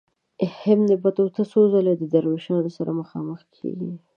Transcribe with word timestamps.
ابن 0.71 0.89
بطوطه 1.03 1.41
څو 1.51 1.61
ځله 1.71 1.93
د 1.97 2.03
دروېشانو 2.13 2.69
سره 2.77 2.91
مخامخ 3.01 3.39
کیږي. 3.57 3.91